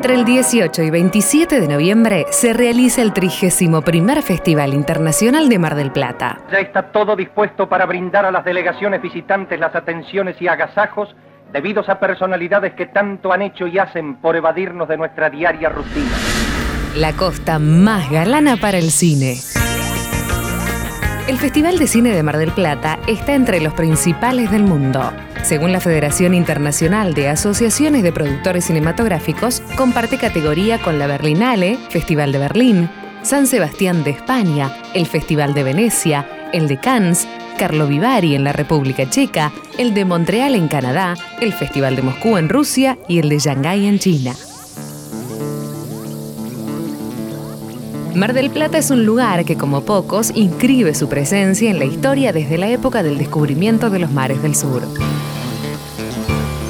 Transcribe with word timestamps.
Entre 0.00 0.14
el 0.14 0.24
18 0.24 0.82
y 0.82 0.88
27 0.88 1.60
de 1.60 1.68
noviembre 1.68 2.24
se 2.30 2.54
realiza 2.54 3.02
el 3.02 3.12
31 3.12 3.82
Festival 4.22 4.72
Internacional 4.72 5.50
de 5.50 5.58
Mar 5.58 5.74
del 5.74 5.92
Plata. 5.92 6.40
Ya 6.50 6.60
está 6.60 6.90
todo 6.90 7.16
dispuesto 7.16 7.68
para 7.68 7.84
brindar 7.84 8.24
a 8.24 8.30
las 8.30 8.42
delegaciones 8.42 9.02
visitantes 9.02 9.60
las 9.60 9.74
atenciones 9.74 10.40
y 10.40 10.48
agasajos 10.48 11.14
debidos 11.52 11.90
a 11.90 12.00
personalidades 12.00 12.72
que 12.72 12.86
tanto 12.86 13.30
han 13.30 13.42
hecho 13.42 13.66
y 13.66 13.78
hacen 13.78 14.14
por 14.22 14.36
evadirnos 14.36 14.88
de 14.88 14.96
nuestra 14.96 15.28
diaria 15.28 15.68
rutina. 15.68 16.16
La 16.96 17.12
costa 17.12 17.58
más 17.58 18.10
galana 18.10 18.56
para 18.56 18.78
el 18.78 18.90
cine. 18.90 19.59
El 21.30 21.38
Festival 21.38 21.78
de 21.78 21.86
Cine 21.86 22.12
de 22.12 22.24
Mar 22.24 22.38
del 22.38 22.50
Plata 22.50 22.98
está 23.06 23.36
entre 23.36 23.60
los 23.60 23.72
principales 23.74 24.50
del 24.50 24.64
mundo. 24.64 25.12
Según 25.44 25.70
la 25.70 25.78
Federación 25.78 26.34
Internacional 26.34 27.14
de 27.14 27.28
Asociaciones 27.28 28.02
de 28.02 28.10
Productores 28.10 28.64
Cinematográficos, 28.64 29.62
comparte 29.76 30.18
categoría 30.18 30.82
con 30.82 30.98
la 30.98 31.06
Berlinale, 31.06 31.78
Festival 31.88 32.32
de 32.32 32.38
Berlín, 32.40 32.90
San 33.22 33.46
Sebastián 33.46 34.02
de 34.02 34.10
España, 34.10 34.74
el 34.92 35.06
Festival 35.06 35.54
de 35.54 35.62
Venecia, 35.62 36.26
el 36.52 36.66
de 36.66 36.78
Cannes, 36.78 37.28
Carlo 37.56 37.86
Vivari 37.86 38.34
en 38.34 38.42
la 38.42 38.52
República 38.52 39.08
Checa, 39.08 39.52
el 39.78 39.94
de 39.94 40.04
Montreal 40.04 40.56
en 40.56 40.66
Canadá, 40.66 41.14
el 41.40 41.52
Festival 41.52 41.94
de 41.94 42.02
Moscú 42.02 42.38
en 42.38 42.48
Rusia 42.48 42.98
y 43.06 43.20
el 43.20 43.28
de 43.28 43.38
Shanghái 43.38 43.86
en 43.86 44.00
China. 44.00 44.34
Mar 48.14 48.34
del 48.34 48.50
Plata 48.50 48.78
es 48.78 48.90
un 48.90 49.06
lugar 49.06 49.44
que, 49.44 49.56
como 49.56 49.82
pocos, 49.82 50.32
inscribe 50.34 50.94
su 50.94 51.08
presencia 51.08 51.70
en 51.70 51.78
la 51.78 51.84
historia 51.84 52.32
desde 52.32 52.58
la 52.58 52.68
época 52.68 53.04
del 53.04 53.18
descubrimiento 53.18 53.88
de 53.88 54.00
los 54.00 54.10
mares 54.10 54.42
del 54.42 54.56
sur. 54.56 54.82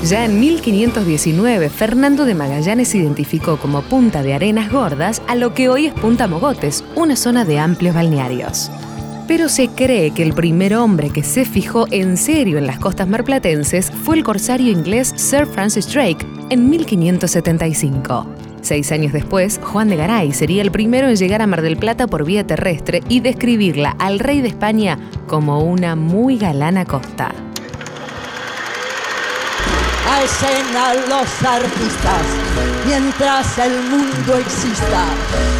Ya 0.04 0.24
en 0.24 0.38
1519, 0.38 1.70
Fernando 1.70 2.24
de 2.26 2.34
Magallanes 2.34 2.94
identificó 2.94 3.58
como 3.58 3.82
Punta 3.82 4.22
de 4.22 4.34
Arenas 4.34 4.70
Gordas 4.70 5.22
a 5.28 5.34
lo 5.34 5.54
que 5.54 5.68
hoy 5.68 5.86
es 5.86 5.94
Punta 5.94 6.26
Mogotes, 6.26 6.84
una 6.94 7.16
zona 7.16 7.44
de 7.44 7.58
amplios 7.58 7.94
balnearios. 7.94 8.70
Pero 9.26 9.48
se 9.48 9.68
cree 9.68 10.10
que 10.10 10.22
el 10.22 10.34
primer 10.34 10.74
hombre 10.74 11.10
que 11.10 11.22
se 11.22 11.44
fijó 11.44 11.86
en 11.90 12.16
serio 12.16 12.58
en 12.58 12.66
las 12.66 12.78
costas 12.78 13.08
marplatenses 13.08 13.90
fue 13.90 14.16
el 14.16 14.24
corsario 14.24 14.70
inglés 14.70 15.12
Sir 15.16 15.46
Francis 15.46 15.90
Drake 15.92 16.26
en 16.50 16.68
1575. 16.68 18.39
Seis 18.62 18.92
años 18.92 19.12
después, 19.12 19.60
Juan 19.62 19.88
de 19.88 19.96
Garay 19.96 20.32
sería 20.32 20.62
el 20.62 20.70
primero 20.70 21.08
en 21.08 21.16
llegar 21.16 21.42
a 21.42 21.46
Mar 21.46 21.62
del 21.62 21.76
Plata 21.76 22.06
por 22.06 22.24
vía 22.24 22.46
terrestre 22.46 23.02
y 23.08 23.20
describirla 23.20 23.96
al 23.98 24.18
rey 24.18 24.40
de 24.40 24.48
España 24.48 24.98
como 25.26 25.60
una 25.60 25.96
muy 25.96 26.38
galana 26.38 26.84
costa 26.84 27.32
a 30.10 30.22
escena 30.22 30.94
los 31.08 31.42
artistas. 31.42 32.22
Mientras 32.86 33.58
el 33.58 33.82
mundo 33.84 34.36
exista, 34.36 35.04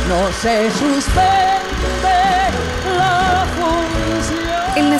no 0.08 0.32
se 0.40 0.70
suspende 0.72 1.50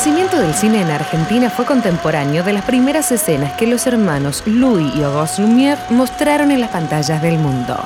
nacimiento 0.01 0.41
del 0.41 0.55
cine 0.55 0.81
en 0.81 0.91
Argentina 0.91 1.51
fue 1.51 1.67
contemporáneo 1.67 2.43
de 2.43 2.55
las 2.55 2.65
primeras 2.65 3.13
escenas 3.13 3.53
que 3.59 3.67
los 3.67 3.87
hermanos 3.87 4.43
Louis 4.47 4.95
y 4.95 5.03
Auguste 5.03 5.43
Lumière 5.43 5.79
mostraron 5.91 6.51
en 6.51 6.63
las 6.63 6.71
pantallas 6.71 7.21
del 7.21 7.37
mundo. 7.37 7.79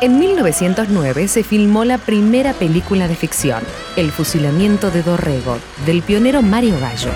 En 0.00 0.18
1909 0.18 1.28
se 1.28 1.44
filmó 1.44 1.84
la 1.84 1.98
primera 1.98 2.52
película 2.52 3.06
de 3.06 3.14
ficción, 3.14 3.62
El 3.94 4.10
fusilamiento 4.10 4.90
de 4.90 5.04
Dorrego, 5.04 5.56
del 5.86 6.02
pionero 6.02 6.42
Mario 6.42 6.80
Gallo. 6.80 7.12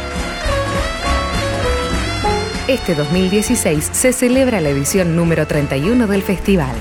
Este 2.68 2.94
2016 2.94 3.90
se 3.90 4.12
celebra 4.12 4.60
la 4.60 4.68
edición 4.68 5.16
número 5.16 5.48
31 5.48 6.06
del 6.06 6.22
festival. 6.22 6.76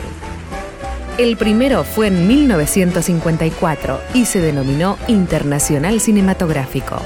El 1.18 1.36
primero 1.36 1.84
fue 1.84 2.10
en 2.10 2.28
1954 2.28 4.02
y 4.14 4.26
se 4.26 4.40
denominó 4.40 5.00
Internacional 5.08 6.00
Cinematográfico. 6.00 7.02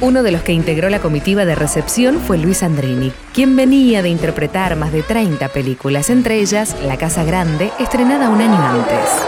Uno 0.00 0.22
de 0.22 0.30
los 0.30 0.42
que 0.42 0.52
integró 0.52 0.90
la 0.90 1.00
comitiva 1.00 1.44
de 1.44 1.56
recepción 1.56 2.20
fue 2.20 2.38
Luis 2.38 2.62
Andrini, 2.62 3.12
quien 3.34 3.56
venía 3.56 4.00
de 4.00 4.08
interpretar 4.08 4.76
más 4.76 4.92
de 4.92 5.02
30 5.02 5.48
películas, 5.48 6.08
entre 6.08 6.36
ellas 6.36 6.80
La 6.86 6.96
Casa 6.96 7.24
Grande, 7.24 7.72
estrenada 7.80 8.30
un 8.30 8.40
año 8.40 8.62
antes. 8.62 9.26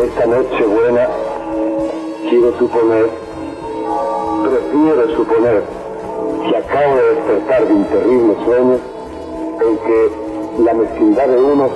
Esta 0.00 0.24
noche 0.24 0.64
buena, 0.64 1.08
quiero 2.30 2.56
suponer, 2.60 3.06
prefiero 4.44 5.16
suponer 5.16 5.64
que 6.48 6.56
acabo 6.56 6.94
de 6.94 7.14
despertar 7.16 7.66
de 7.66 7.72
un 7.72 7.84
terrible 7.86 8.34
sueño 8.44 8.78
en 9.66 9.78
que 9.78 10.62
la 10.62 10.74
mezquindad 10.74 11.26
de 11.26 11.42
unos, 11.42 11.72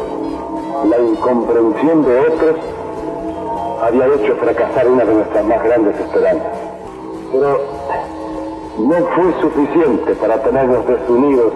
la 0.88 0.98
incomprensión 1.00 2.04
de 2.04 2.20
otros, 2.20 2.56
había 3.82 4.06
hecho 4.14 4.36
fracasar 4.36 4.86
una 4.86 5.04
de 5.04 5.12
nuestras 5.12 5.44
más 5.44 5.64
grandes 5.64 5.98
esperanzas. 5.98 6.71
Pero 7.32 7.60
no 8.78 8.94
fue 9.14 9.40
suficiente 9.40 10.14
para 10.14 10.42
tenernos 10.42 10.86
desunidos 10.86 11.52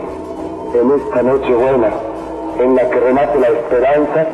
en 0.74 0.90
esta 0.90 1.22
noche 1.22 1.54
buena, 1.54 1.90
en 2.58 2.74
la 2.74 2.90
que 2.90 3.00
remate 3.00 3.38
la 3.38 3.48
esperanza 3.48 4.26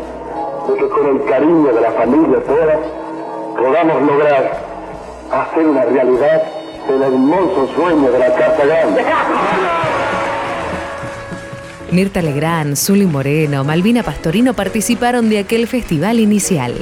de 0.69 0.75
que 0.75 0.89
con 0.89 1.07
el 1.09 1.25
cariño 1.25 1.73
de 1.73 1.81
la 1.81 1.91
familia 1.93 2.43
toda 2.45 2.79
podamos 3.57 4.03
lograr 4.03 4.73
hacer 5.31 5.67
una 5.67 5.85
realidad 5.85 6.43
el 6.89 7.03
hermoso 7.03 7.69
sueño 7.75 8.11
de 8.11 8.19
la 8.19 8.35
Casa 8.35 8.65
Grande. 8.65 9.03
Mirta 11.91 12.23
Legrand, 12.23 12.77
Zully 12.77 13.07
Moreno, 13.07 13.65
Malvina 13.65 14.03
Pastorino 14.03 14.55
participaron 14.55 15.29
de 15.29 15.39
aquel 15.39 15.67
festival 15.67 16.21
inicial. 16.21 16.75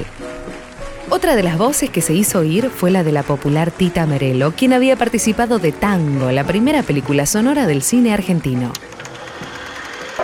Otra 1.11 1.35
de 1.35 1.43
las 1.43 1.59
voces 1.59 1.91
que 1.91 2.03
se 2.03 2.13
hizo 2.15 2.39
oír 2.39 2.71
fue 2.71 2.93
la 2.93 3.03
de 3.03 3.11
la 3.11 3.25
popular 3.25 3.73
Tita 3.73 4.07
Merelo, 4.07 4.53
quien 4.53 4.73
había 4.73 4.97
participado 4.97 5.59
de 5.59 5.73
Tango, 5.73 6.31
la 6.31 6.45
primera 6.45 6.85
película 6.85 7.27
sonora 7.27 7.67
del 7.67 7.83
cine 7.83 8.15
argentino. 8.15 8.73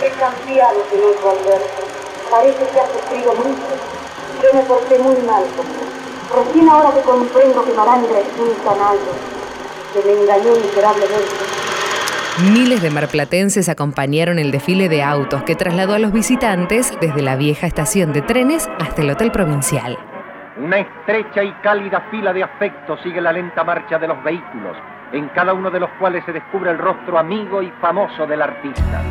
He 0.01 0.09
cambiado, 0.19 0.85
señor 0.89 1.15
Alberto. 1.21 1.83
Parece 2.31 2.65
que 2.71 2.79
ha 2.79 2.87
sufrido 2.87 3.33
mucho. 3.35 3.67
Yo 4.41 4.57
me 4.57 4.65
porté 4.65 4.99
muy 4.99 5.15
mal 5.25 5.43
Recién 6.33 6.69
ahora 6.69 6.93
que 6.93 7.01
comprendo 7.01 7.65
que 7.65 7.73
Marandra 7.73 8.19
es 8.19 8.27
un 8.39 8.53
canallo 8.63 9.37
me 10.05 10.13
engañó 10.13 10.51
miserablemente. 10.51 11.25
Miles 12.53 12.81
de 12.81 12.91
marplatenses 12.91 13.67
acompañaron 13.67 14.37
el 14.37 14.51
desfile 14.51 14.89
de 14.89 15.01
autos 15.01 15.43
que 15.43 15.55
trasladó 15.55 15.95
a 15.95 15.99
los 15.99 16.13
visitantes 16.13 16.93
desde 17.01 17.21
la 17.21 17.35
vieja 17.35 17.65
estación 17.65 18.13
de 18.13 18.21
trenes 18.21 18.69
hasta 18.79 19.01
el 19.01 19.09
Hotel 19.09 19.31
Provincial. 19.31 19.97
Una 20.59 20.79
estrecha 20.79 21.43
y 21.43 21.51
cálida 21.61 22.07
fila 22.09 22.33
de 22.33 22.41
afectos 22.41 22.99
sigue 23.03 23.21
la 23.21 23.31
lenta 23.31 23.63
marcha 23.63 23.99
de 23.99 24.07
los 24.07 24.23
vehículos, 24.23 24.75
en 25.13 25.27
cada 25.29 25.53
uno 25.53 25.69
de 25.69 25.79
los 25.79 25.89
cuales 25.99 26.25
se 26.25 26.33
descubre 26.33 26.71
el 26.71 26.79
rostro 26.79 27.19
amigo 27.19 27.61
y 27.61 27.69
famoso 27.79 28.25
del 28.25 28.41
artista. 28.41 29.03